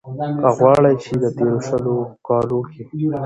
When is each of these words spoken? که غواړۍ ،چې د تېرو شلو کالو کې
که 0.41 0.47
غواړۍ 0.57 0.95
،چې 1.03 1.11
د 1.23 1.25
تېرو 1.37 1.59
شلو 1.67 1.95
کالو 2.27 2.59
کې 2.71 2.81